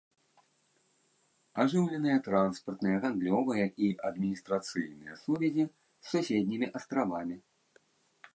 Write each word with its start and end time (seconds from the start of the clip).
Ажыўленыя 1.63 2.17
транспартныя, 2.27 2.97
гандлёвыя 3.03 3.65
і 3.89 3.91
адміністрацыйныя 4.11 5.13
сувязі 5.25 5.63
з 5.67 5.69
суседнімі 6.17 6.67
астравамі. 6.83 7.35